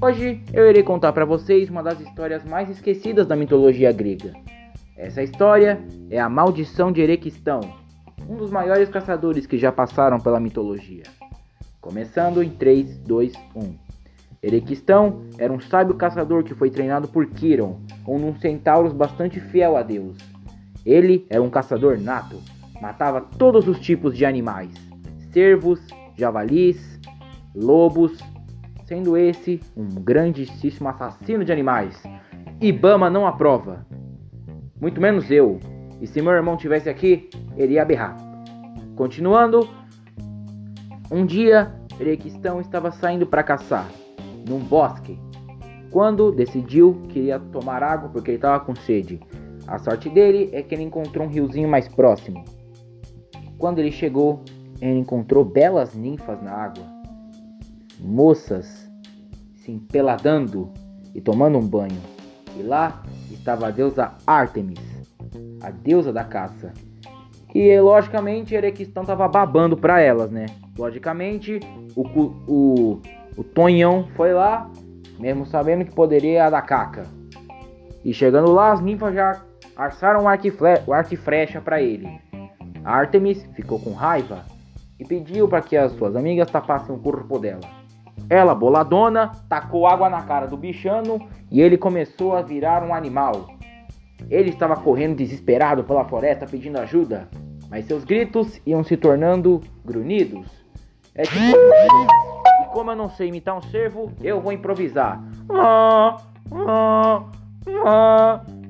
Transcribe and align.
Hoje 0.00 0.40
eu 0.52 0.70
irei 0.70 0.84
contar 0.84 1.12
para 1.12 1.24
vocês 1.24 1.68
uma 1.68 1.82
das 1.82 1.98
histórias 1.98 2.44
mais 2.44 2.70
esquecidas 2.70 3.26
da 3.26 3.34
mitologia 3.34 3.90
grega. 3.90 4.32
Essa 4.96 5.24
história 5.24 5.80
é 6.08 6.20
a 6.20 6.28
Maldição 6.28 6.92
de 6.92 7.00
Erequistão, 7.00 7.58
um 8.28 8.36
dos 8.36 8.48
maiores 8.48 8.88
caçadores 8.88 9.44
que 9.44 9.58
já 9.58 9.72
passaram 9.72 10.20
pela 10.20 10.38
mitologia. 10.38 11.02
Começando 11.80 12.44
em 12.44 12.48
3, 12.48 12.96
2, 12.98 13.32
1. 13.56 13.74
Erequistão 14.40 15.22
era 15.36 15.52
um 15.52 15.58
sábio 15.58 15.96
caçador 15.96 16.44
que 16.44 16.54
foi 16.54 16.70
treinado 16.70 17.08
por 17.08 17.26
Quiron, 17.26 17.80
um 18.06 18.30
dos 18.30 18.40
centauros 18.40 18.92
bastante 18.92 19.40
fiel 19.40 19.76
a 19.76 19.82
Deus. 19.82 20.16
Ele 20.86 21.26
era 21.28 21.42
um 21.42 21.50
caçador 21.50 21.98
nato, 21.98 22.40
matava 22.80 23.20
todos 23.20 23.66
os 23.66 23.80
tipos 23.80 24.16
de 24.16 24.24
animais: 24.24 24.70
cervos, 25.32 25.80
javalis, 26.16 27.00
lobos, 27.52 28.16
sendo 28.88 29.18
esse 29.18 29.60
um 29.76 29.86
grandíssimo 29.86 30.88
assassino 30.88 31.44
de 31.44 31.52
animais. 31.52 32.02
Ibama 32.58 33.10
não 33.10 33.26
aprova. 33.26 33.86
Muito 34.80 34.98
menos 34.98 35.30
eu. 35.30 35.60
E 36.00 36.06
se 36.06 36.22
meu 36.22 36.32
irmão 36.32 36.56
tivesse 36.56 36.88
aqui, 36.88 37.28
ele 37.54 37.74
ia 37.74 37.84
berrar. 37.84 38.16
Continuando, 38.96 39.68
um 41.10 41.26
dia 41.26 41.74
Erequistão 42.00 42.60
estava 42.60 42.90
saindo 42.90 43.26
para 43.26 43.42
caçar 43.42 43.86
num 44.48 44.60
bosque 44.60 45.18
quando 45.90 46.32
decidiu 46.32 47.02
que 47.08 47.20
ia 47.20 47.38
tomar 47.38 47.82
água 47.82 48.08
porque 48.08 48.30
ele 48.30 48.38
estava 48.38 48.64
com 48.64 48.74
sede. 48.74 49.20
A 49.66 49.78
sorte 49.78 50.08
dele 50.08 50.48
é 50.52 50.62
que 50.62 50.74
ele 50.74 50.84
encontrou 50.84 51.26
um 51.26 51.30
riozinho 51.30 51.68
mais 51.68 51.86
próximo. 51.88 52.42
Quando 53.58 53.80
ele 53.80 53.92
chegou, 53.92 54.42
ele 54.80 54.98
encontrou 54.98 55.44
belas 55.44 55.94
ninfas 55.94 56.40
na 56.42 56.52
água, 56.52 56.97
moças 57.98 58.88
se 59.56 59.72
empeladando 59.72 60.72
e 61.14 61.20
tomando 61.20 61.58
um 61.58 61.66
banho. 61.66 62.00
E 62.56 62.62
lá 62.62 63.02
estava 63.30 63.68
a 63.68 63.70
deusa 63.70 64.12
Artemis, 64.26 64.80
a 65.62 65.70
deusa 65.70 66.12
da 66.12 66.24
caça. 66.24 66.72
E 67.54 67.80
logicamente 67.80 68.54
Erequistão 68.54 69.02
estava 69.02 69.26
babando 69.26 69.76
para 69.76 70.00
elas, 70.00 70.30
né? 70.30 70.46
Logicamente, 70.76 71.60
o, 71.96 72.02
o, 72.46 73.00
o 73.36 73.44
Tonhão 73.44 74.06
foi 74.16 74.32
lá, 74.32 74.70
mesmo 75.18 75.46
sabendo 75.46 75.84
que 75.84 75.94
poderia 75.94 76.48
dar 76.50 76.62
caca. 76.62 77.06
E 78.04 78.12
chegando 78.12 78.52
lá, 78.52 78.72
as 78.72 78.80
ninfas 78.80 79.14
já 79.14 79.42
arçaram 79.76 80.24
o 80.24 80.28
arco 80.28 80.46
e 81.14 81.16
flecha 81.16 81.60
para 81.60 81.80
ele. 81.80 82.08
Artemis 82.84 83.42
ficou 83.54 83.78
com 83.78 83.92
raiva 83.92 84.44
e 84.98 85.04
pediu 85.04 85.48
para 85.48 85.62
que 85.62 85.76
as 85.76 85.92
suas 85.92 86.16
amigas 86.16 86.50
tapassem 86.50 86.94
o 86.94 86.98
corpo 86.98 87.38
dela. 87.38 87.77
Ela, 88.30 88.54
boladona, 88.54 89.32
tacou 89.48 89.86
água 89.86 90.10
na 90.10 90.22
cara 90.22 90.46
do 90.46 90.56
bichano 90.56 91.26
e 91.50 91.60
ele 91.60 91.78
começou 91.78 92.36
a 92.36 92.42
virar 92.42 92.82
um 92.82 92.92
animal. 92.94 93.48
Ele 94.28 94.50
estava 94.50 94.76
correndo 94.76 95.16
desesperado 95.16 95.82
pela 95.84 96.04
floresta 96.04 96.46
pedindo 96.46 96.78
ajuda, 96.78 97.28
mas 97.70 97.86
seus 97.86 98.04
gritos 98.04 98.60
iam 98.66 98.84
se 98.84 98.96
tornando 98.96 99.62
grunhidos. 99.84 100.46
É 101.14 101.22
tipo. 101.22 101.56
E 102.62 102.64
como 102.72 102.90
eu 102.90 102.96
não 102.96 103.08
sei 103.08 103.28
imitar 103.28 103.56
um 103.56 103.62
cervo, 103.62 104.12
eu 104.22 104.40
vou 104.40 104.52
improvisar. 104.52 105.22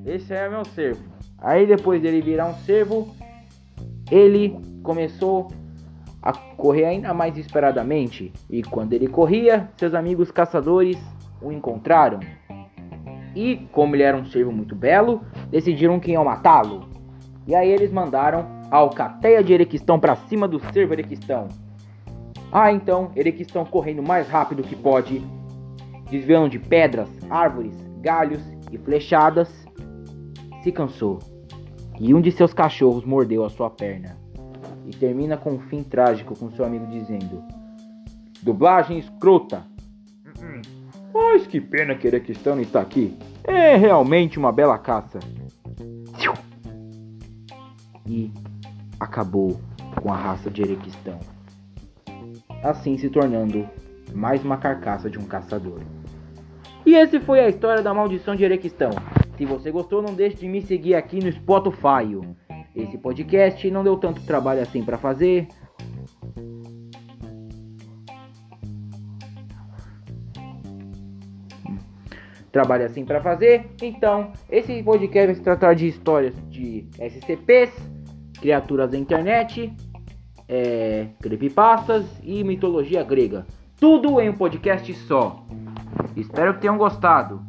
Esse 0.05 0.33
é 0.33 0.49
meu 0.49 0.63
cervo. 0.63 1.03
Aí 1.37 1.65
depois 1.65 2.01
dele 2.01 2.21
virar 2.21 2.45
um 2.45 2.55
cervo, 2.55 3.13
ele 4.09 4.57
começou 4.83 5.49
a 6.21 6.33
correr 6.33 6.85
ainda 6.85 7.13
mais 7.13 7.33
desesperadamente, 7.33 8.33
e 8.49 8.61
quando 8.61 8.93
ele 8.93 9.07
corria, 9.07 9.69
seus 9.77 9.93
amigos 9.93 10.31
caçadores 10.31 10.97
o 11.41 11.51
encontraram. 11.51 12.19
E, 13.35 13.67
como 13.71 13.95
ele 13.95 14.03
era 14.03 14.17
um 14.17 14.25
cervo 14.25 14.51
muito 14.51 14.75
belo, 14.75 15.21
decidiram 15.49 15.99
que 15.99 16.11
iam 16.11 16.25
matá-lo. 16.25 16.89
E 17.47 17.55
aí 17.55 17.69
eles 17.69 17.91
mandaram 17.91 18.45
a 18.69 18.77
alcateia 18.77 19.43
de 19.43 19.53
Erequistão 19.53 19.99
para 19.99 20.15
cima 20.15 20.47
do 20.47 20.59
cervo 20.73 20.93
Erequistão. 20.93 21.47
Ah, 22.51 22.71
então, 22.71 23.11
Erequistão 23.15 23.63
correndo 23.63 24.03
mais 24.03 24.27
rápido 24.27 24.63
que 24.63 24.75
pode, 24.75 25.21
desviando 26.09 26.49
de 26.49 26.59
pedras, 26.59 27.09
árvores, 27.29 27.73
galhos 28.01 28.41
e 28.71 28.77
flechadas, 28.77 29.49
se 30.63 30.71
cansou. 30.71 31.19
E 31.99 32.13
um 32.13 32.19
de 32.19 32.31
seus 32.31 32.53
cachorros 32.53 33.05
mordeu 33.05 33.45
a 33.45 33.49
sua 33.49 33.69
perna 33.69 34.28
e 34.89 34.91
termina 34.91 35.37
com 35.37 35.51
um 35.51 35.59
fim 35.59 35.83
trágico 35.83 36.35
com 36.35 36.49
seu 36.49 36.65
amigo 36.65 36.87
dizendo: 36.87 37.43
Dublagem 38.41 38.97
escrota. 38.97 39.63
Mas 41.13 41.45
que 41.45 41.61
pena 41.61 41.93
que 41.93 42.07
Erequistão 42.07 42.55
não 42.55 42.63
está 42.63 42.81
aqui. 42.81 43.15
É 43.43 43.75
realmente 43.75 44.39
uma 44.39 44.51
bela 44.51 44.77
caça. 44.79 45.19
E 48.07 48.31
acabou 48.99 49.59
com 50.01 50.11
a 50.11 50.17
raça 50.17 50.49
de 50.49 50.63
Erequistão. 50.63 51.19
Assim 52.63 52.97
se 52.97 53.09
tornando 53.09 53.69
mais 54.13 54.43
uma 54.43 54.57
carcaça 54.57 55.07
de 55.07 55.19
um 55.19 55.25
caçador. 55.25 55.81
E 56.83 56.95
esse 56.95 57.19
foi 57.19 57.41
a 57.41 57.49
história 57.49 57.83
da 57.83 57.93
maldição 57.93 58.35
de 58.35 58.43
Erequistão. 58.43 58.89
Se 59.37 59.45
você 59.45 59.69
gostou, 59.69 60.01
não 60.01 60.15
deixe 60.15 60.37
de 60.37 60.47
me 60.47 60.61
seguir 60.63 60.95
aqui 60.95 61.23
no 61.23 61.31
Spotify. 61.31 62.15
Esse 62.83 62.97
podcast 62.97 63.69
não 63.69 63.83
deu 63.83 63.97
tanto 63.97 64.21
trabalho 64.21 64.61
assim 64.61 64.83
para 64.83 64.97
fazer. 64.97 65.47
Trabalho 72.51 72.85
assim 72.85 73.05
para 73.05 73.21
fazer. 73.21 73.69
Então, 73.81 74.31
esse 74.49 74.81
podcast 74.81 75.27
vai 75.27 75.35
se 75.35 75.41
tratar 75.41 75.73
de 75.75 75.87
histórias 75.87 76.33
de 76.49 76.87
SCPs, 76.97 77.71
criaturas 78.39 78.89
da 78.89 78.97
internet, 78.97 79.71
é, 80.47 81.07
creepypastas 81.19 82.05
e 82.23 82.43
mitologia 82.43 83.03
grega. 83.03 83.45
Tudo 83.79 84.19
em 84.19 84.29
um 84.29 84.33
podcast 84.33 84.91
só. 85.05 85.45
Espero 86.15 86.55
que 86.55 86.61
tenham 86.61 86.77
gostado. 86.77 87.45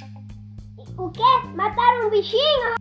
O 0.98 1.08
quê? 1.10 1.22
Mataram 1.54 2.08
um 2.08 2.10
bichinho? 2.10 2.79